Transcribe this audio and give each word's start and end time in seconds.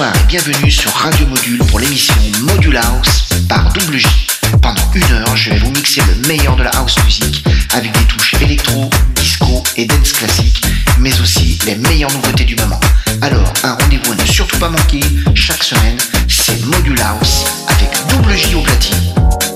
Bonsoir 0.00 0.16
et 0.16 0.26
bienvenue 0.28 0.70
sur 0.70 0.90
Radio 0.92 1.26
Module 1.26 1.58
pour 1.66 1.78
l'émission 1.78 2.14
Module 2.40 2.78
House 2.78 3.28
par 3.50 3.70
Double 3.74 3.98
J. 3.98 4.06
Pendant 4.62 4.90
une 4.94 5.12
heure, 5.12 5.36
je 5.36 5.50
vais 5.50 5.58
vous 5.58 5.70
mixer 5.72 6.00
le 6.00 6.26
meilleur 6.26 6.56
de 6.56 6.62
la 6.62 6.70
house 6.70 6.96
music 7.04 7.44
avec 7.74 7.92
des 7.92 8.04
touches 8.06 8.32
électro, 8.40 8.88
disco 9.16 9.62
et 9.76 9.84
dance 9.84 10.14
classique, 10.14 10.64
mais 11.00 11.20
aussi 11.20 11.58
les 11.66 11.74
meilleures 11.74 12.12
nouveautés 12.14 12.44
du 12.44 12.56
moment. 12.56 12.80
Alors, 13.20 13.52
un 13.62 13.74
rendez-vous 13.74 14.12
à 14.12 14.14
ne 14.14 14.24
surtout 14.24 14.58
pas 14.58 14.70
manquer 14.70 15.00
chaque 15.34 15.62
semaine, 15.62 15.98
c'est 16.28 16.64
Module 16.64 16.98
House 17.02 17.44
avec 17.68 17.90
Double 18.08 18.34
J 18.34 18.54
au 18.54 18.62
platine. 18.62 19.49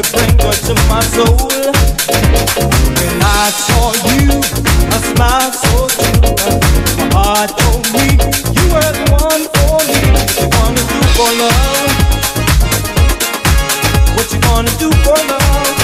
Would 0.00 0.12
bring 0.12 0.32
joy 0.38 0.56
to 0.64 0.74
my 0.88 1.02
soul. 1.12 1.36
When 2.96 3.20
I 3.20 3.50
saw 3.52 3.92
you, 4.08 4.40
a 4.40 4.98
smile 5.12 5.52
so 5.52 5.88
true, 6.00 6.20
my 7.12 7.20
heart 7.20 7.50
told 7.60 7.84
me 7.92 8.16
you 8.56 8.64
were 8.72 8.92
the 8.96 9.04
one 9.20 9.44
for 9.56 9.76
me. 9.88 10.00
What 10.16 10.32
you 10.40 10.48
gonna 10.56 10.84
do 10.92 10.98
for 11.16 11.30
love? 11.40 11.92
What 14.16 14.28
you 14.32 14.40
gonna 14.40 14.72
do 14.80 14.88
for 15.04 15.20
love? 15.28 15.78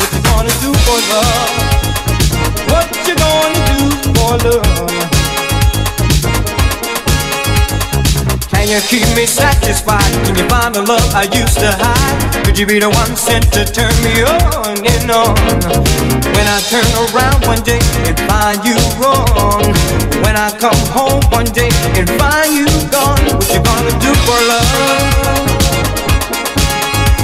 What 0.00 0.10
you 0.14 0.22
gonna 0.28 0.54
do 0.64 0.70
for 0.86 0.98
love? 1.12 1.52
What 2.72 2.88
you 3.06 3.14
gonna 3.20 3.60
do 3.68 3.80
for 4.14 4.32
love? 4.48 5.21
Can 8.62 8.70
you 8.70 8.80
keep 8.86 9.02
me 9.16 9.26
satisfied? 9.26 10.06
Can 10.22 10.38
you 10.38 10.46
find 10.46 10.72
the 10.72 10.82
love 10.86 11.02
I 11.18 11.26
used 11.34 11.58
to 11.58 11.74
hide? 11.82 12.46
Could 12.46 12.56
you 12.56 12.64
be 12.64 12.78
the 12.78 12.86
one 12.94 13.16
sent 13.18 13.50
to 13.58 13.66
turn 13.66 13.90
me 14.06 14.22
on 14.22 14.78
and 14.78 15.10
on? 15.10 15.34
When 16.30 16.46
I 16.46 16.62
turn 16.70 16.86
around 17.10 17.42
one 17.42 17.58
day 17.66 17.82
and 18.06 18.14
find 18.30 18.62
you 18.62 18.78
wrong. 19.02 19.66
When 20.22 20.38
I 20.38 20.54
come 20.62 20.78
home 20.94 21.26
one 21.34 21.50
day 21.50 21.74
and 21.98 22.06
find 22.22 22.54
you 22.54 22.70
gone. 22.86 23.18
What 23.34 23.50
you 23.50 23.58
gonna 23.66 23.98
do 23.98 24.14
for 24.30 24.38
love? 24.46 25.42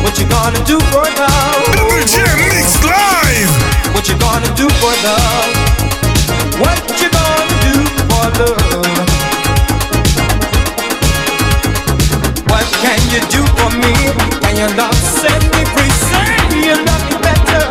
What 0.03 0.19
you 0.19 0.27
gonna 0.27 0.59
do 0.67 0.83
for 0.91 1.07
love? 1.07 1.71
Mix 2.51 2.83
Live! 2.83 3.55
What 3.95 4.11
you 4.11 4.19
gonna 4.19 4.51
do 4.59 4.67
for 4.83 4.91
love? 5.07 5.55
What 6.59 6.83
you 6.99 7.07
gonna 7.15 7.57
do 7.63 7.79
for 8.11 8.27
love? 8.43 9.18
Can 12.81 12.99
you 13.11 13.21
do 13.29 13.43
for 13.59 13.71
me? 13.83 13.93
Can 14.43 14.57
your 14.57 14.71
love 14.77 14.95
set 14.95 15.43
me 15.55 15.63
free? 15.75 15.91
Say 16.09 16.67
you 16.67 16.77
love 16.85 17.05
me 17.11 17.17
better. 17.23 17.63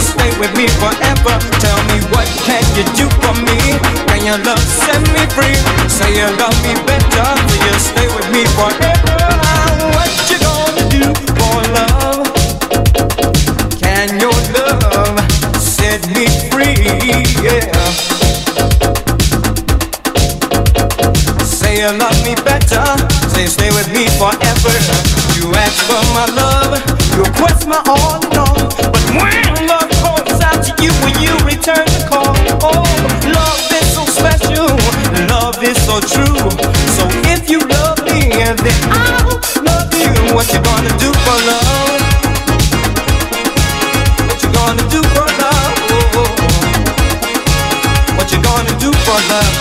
Stay 0.00 0.30
with 0.38 0.54
me 0.56 0.66
forever. 0.80 1.34
Tell 1.60 1.80
me 1.90 1.98
what 2.12 2.28
can 2.46 2.64
you 2.76 2.84
do 2.96 3.06
for 3.20 3.34
me? 3.44 3.58
Can 4.08 4.24
your 4.24 4.38
love 4.44 4.58
set 4.62 5.00
me 5.12 5.24
free? 5.36 5.56
Say 5.88 6.16
you 6.16 6.28
love 6.38 6.56
me 6.64 6.74
better. 6.86 7.26
Will 7.46 7.60
you 7.66 7.74
stay 7.78 8.08
with 8.16 8.28
me 8.32 8.44
forever? 8.56 9.16
What 9.94 10.10
you 10.30 10.38
gonna 10.40 10.84
do 10.88 11.04
for 11.36 11.58
love? 11.76 12.26
Can 13.80 14.20
your 14.20 14.38
love 14.56 15.18
set 15.60 16.00
me 16.16 16.26
free? 16.50 16.74
Yeah. 17.44 17.68
Say 21.44 21.80
you 21.80 21.92
love 21.98 22.18
me 22.24 22.34
better. 22.36 23.13
Say 23.34 23.46
stay 23.46 23.70
with 23.70 23.90
me 23.90 24.06
forever. 24.14 24.74
You 25.34 25.50
ask 25.58 25.82
for 25.90 26.02
my 26.14 26.26
love. 26.38 26.78
You 27.14 27.24
request 27.24 27.66
my 27.66 27.82
all 27.90 28.22
and 28.22 28.38
all. 28.38 28.54
But 28.78 29.04
when 29.18 29.66
love 29.66 29.90
calls 29.98 30.40
out 30.40 30.62
to 30.62 30.72
you, 30.82 30.92
will 31.02 31.18
you 31.18 31.34
return 31.42 31.82
the 31.82 32.06
call? 32.08 32.30
Oh, 32.62 32.86
love 33.34 33.58
is 33.74 33.86
so 33.90 34.06
special. 34.06 34.70
Love 35.26 35.58
is 35.62 35.76
so 35.82 35.98
true. 35.98 36.38
So 36.94 37.02
if 37.34 37.50
you 37.50 37.58
love 37.58 37.98
me, 38.06 38.30
then 38.30 38.80
I'll 38.94 39.42
love 39.66 39.90
you. 39.98 40.14
What 40.34 40.46
you 40.54 40.62
gonna 40.62 40.94
do 41.02 41.10
for 41.26 41.38
love? 41.50 42.00
What 44.30 44.38
you 44.42 44.50
gonna 44.54 44.86
do 44.94 45.02
for 45.10 45.26
love? 45.42 45.74
What 48.16 48.30
you 48.30 48.38
gonna 48.42 48.74
do 48.78 48.90
for 49.02 49.18
love? 49.26 49.54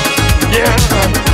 Yeah, 0.54 1.33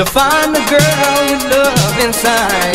to 0.00 0.06
find 0.06 0.56
the 0.56 0.64
girl 0.64 1.12
with 1.28 1.44
love 1.52 1.96
inside. 2.00 2.72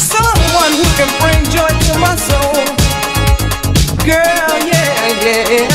Someone 0.00 0.72
who 0.72 0.88
can 0.96 1.12
bring 1.20 1.44
joy 1.52 1.68
to 1.68 1.92
my 2.00 2.16
soul. 2.16 2.64
Girl, 4.00 4.56
yeah, 4.64 5.12
yeah. 5.20 5.68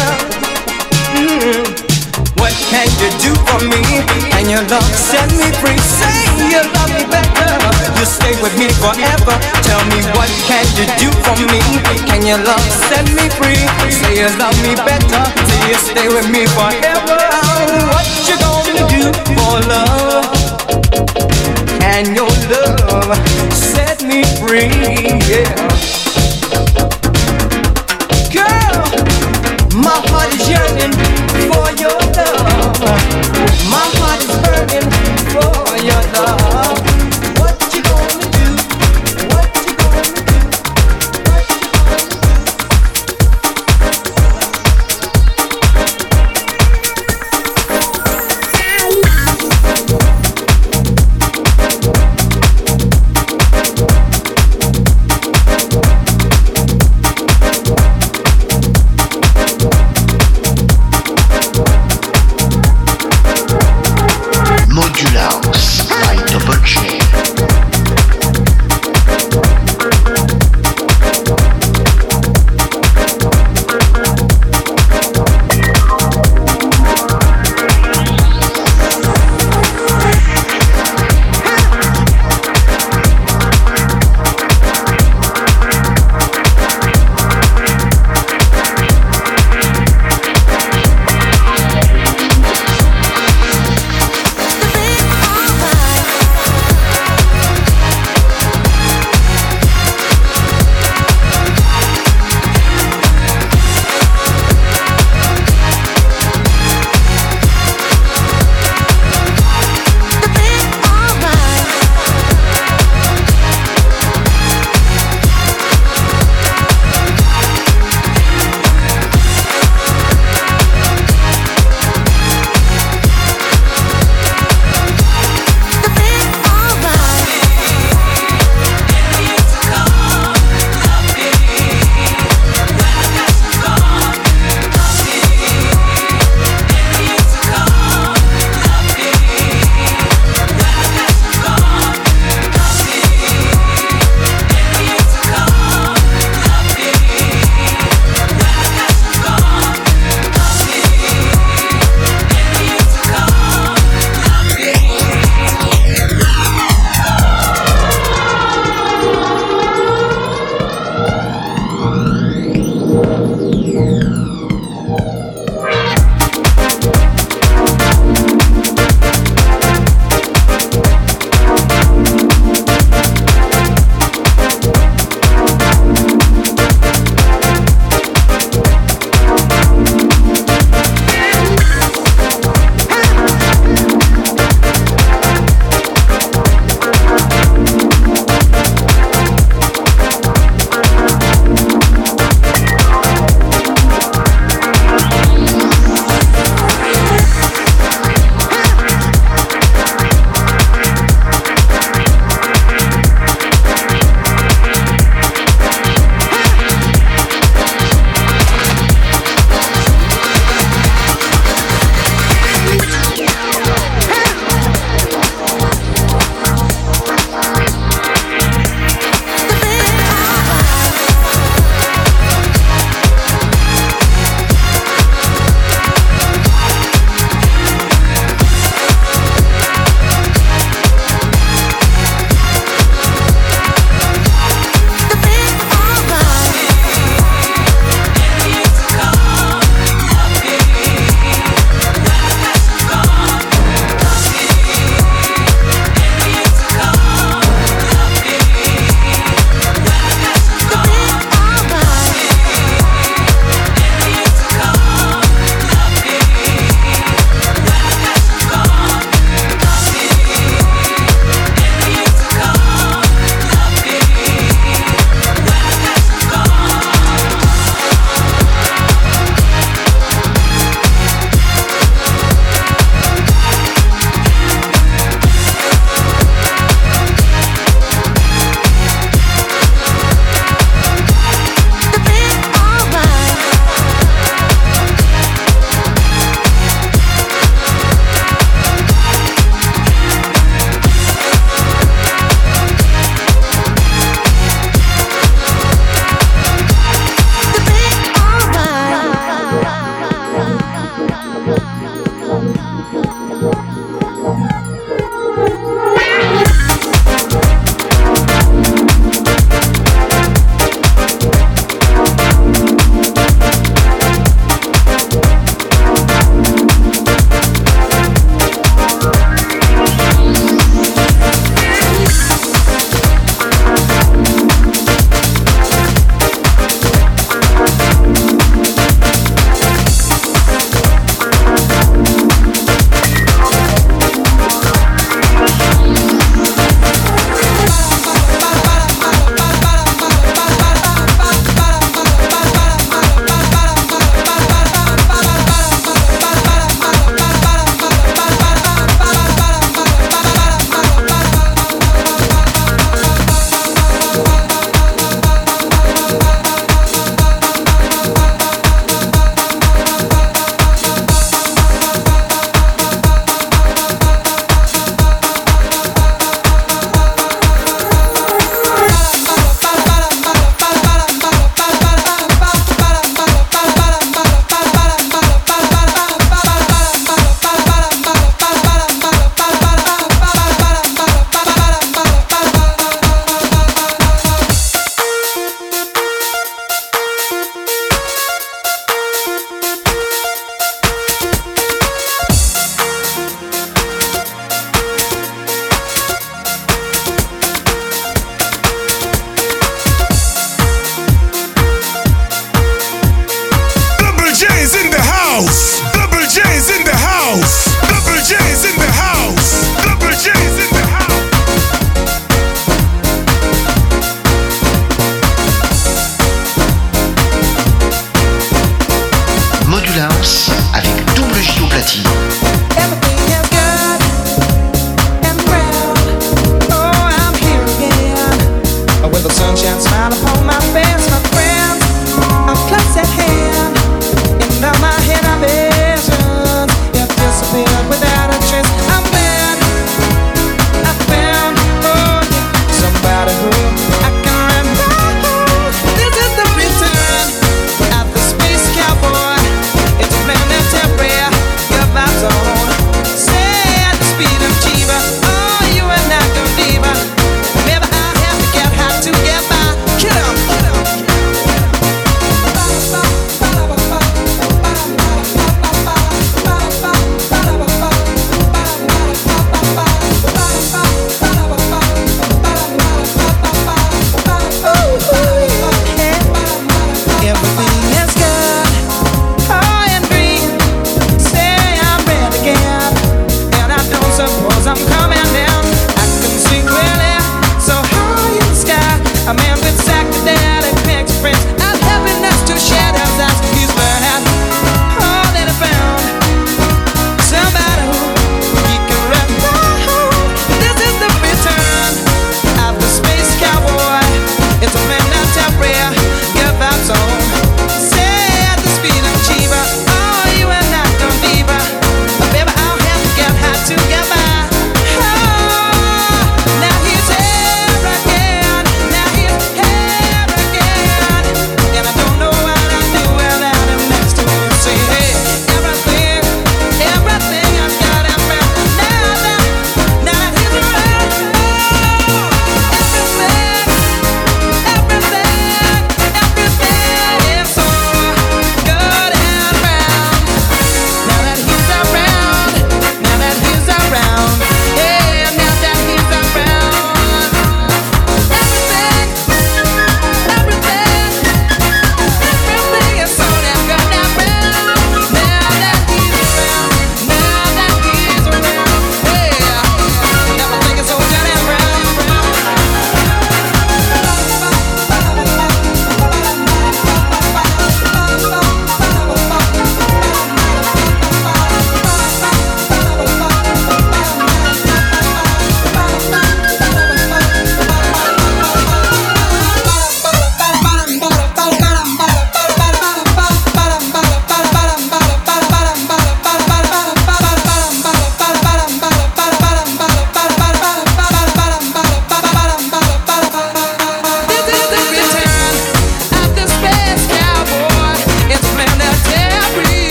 Mm. 1.14 1.62
What 2.42 2.58
can 2.74 2.90
you 2.98 3.14
do 3.22 3.38
for 3.54 3.62
me? 3.70 3.86
And 4.34 4.50
your 4.50 4.66
love 4.66 4.90
set 4.98 5.30
me 5.38 5.54
free. 5.62 5.78
Say 5.78 6.26
you 6.50 6.66
love 6.74 6.90
me 6.90 7.06
better. 7.06 7.54
You 8.02 8.06
stay 8.10 8.34
with 8.42 8.58
me 8.58 8.74
forever. 8.82 9.38
Tell 9.62 9.84
me 9.94 10.02
what 10.18 10.32
can 10.50 10.66
you 10.74 10.90
do 10.98 11.14
for 11.22 11.38
me? 11.38 11.62
Can 12.10 12.26
your 12.26 12.42
love 12.42 12.66
set 12.90 13.06
me 13.14 13.30
free? 13.38 13.62
Say 13.94 14.26
you 14.26 14.30
love 14.42 14.58
me 14.66 14.74
better. 14.74 15.22
Say 15.46 15.70
you 15.70 15.78
stay 15.78 16.08
with 16.10 16.26
me 16.34 16.50
forever. 16.50 17.22
What 17.94 18.10
you 18.26 18.42
gonna 18.42 18.61
for 18.78 19.60
love? 19.68 20.32
Your 22.16 22.28
love 22.50 23.16
set 23.54 24.02
me 24.04 24.24
free? 24.42 24.70
Yeah. 25.30 25.56
Girl, 28.34 28.82
my 29.82 29.98
heart 30.10 30.34
is 30.34 30.50
yearning 30.50 30.94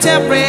zone. 0.00 0.47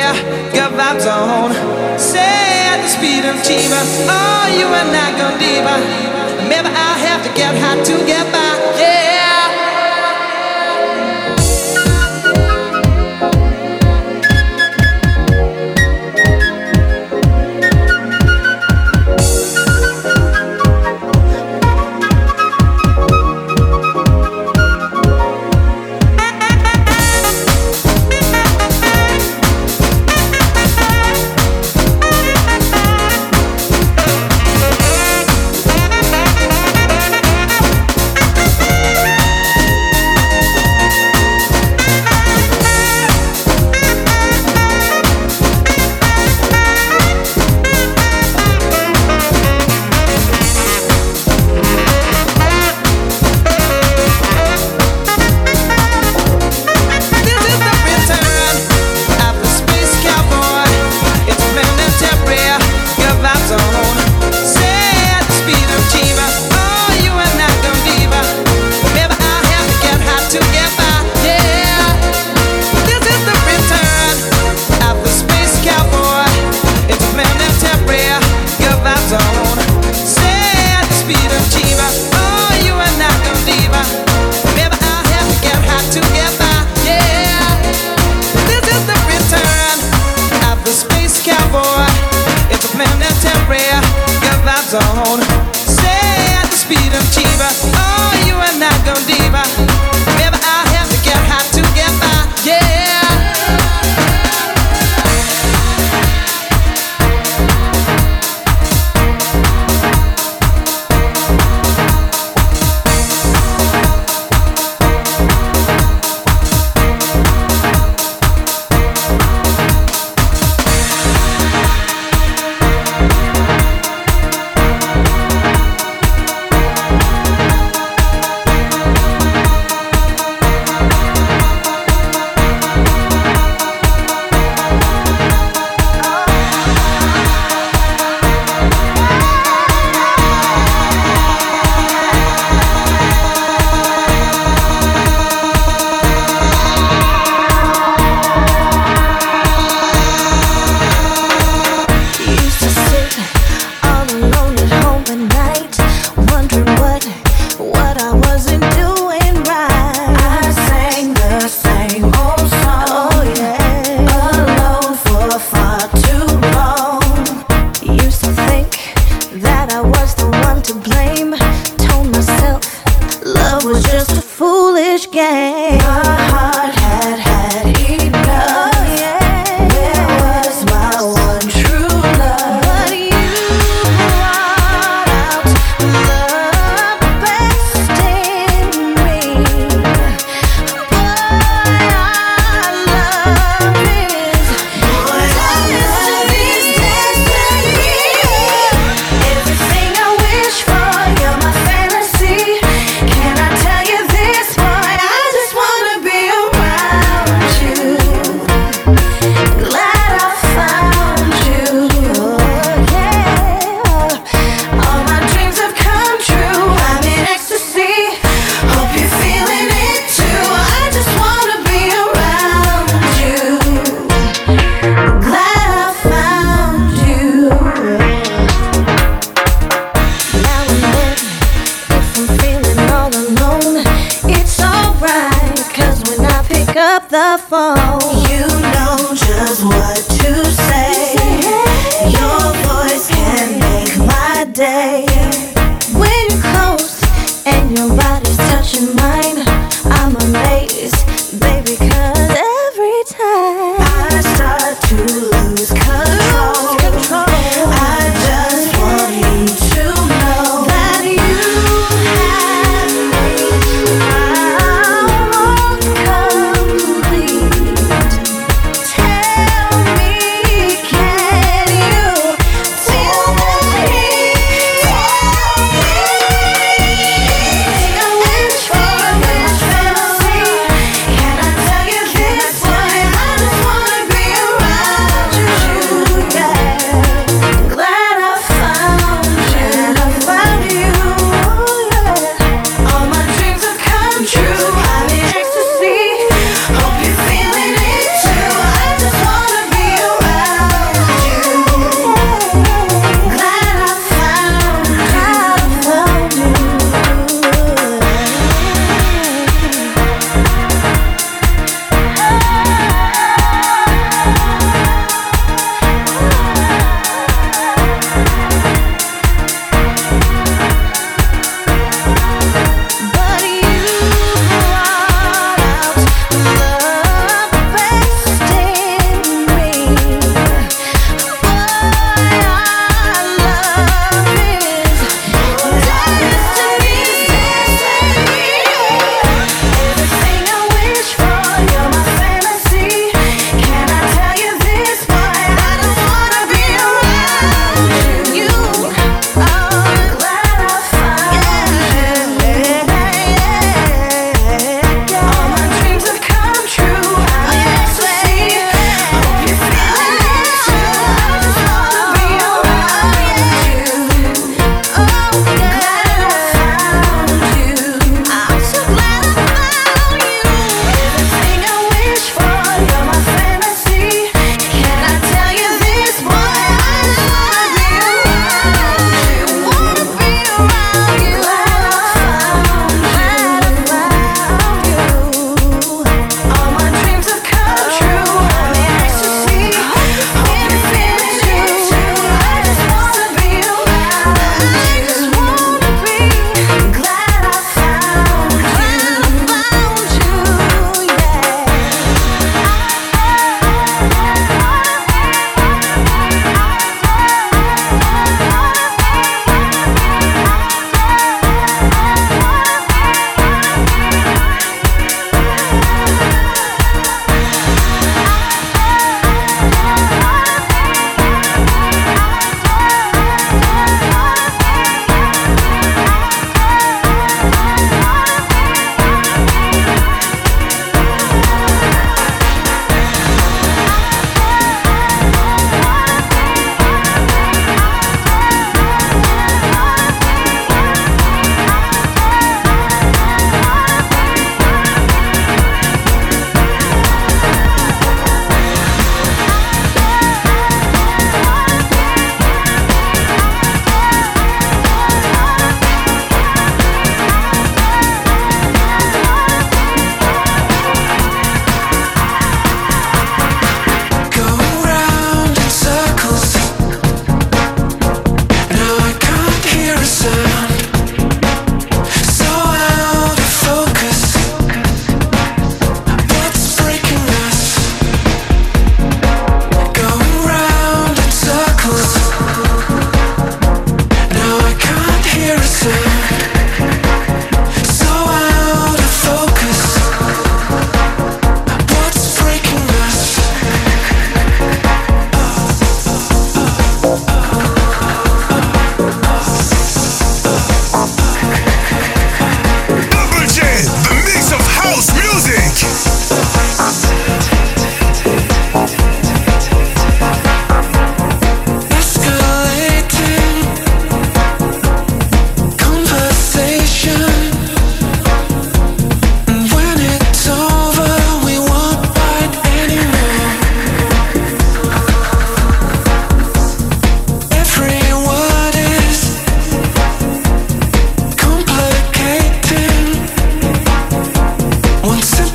Since 535.21 535.48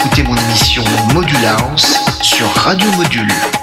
écoutez 0.00 0.22
mon 0.22 0.34
émission 0.36 0.82
Module 1.12 1.36
sur 2.22 2.50
Radio 2.54 2.90
Module. 2.92 3.59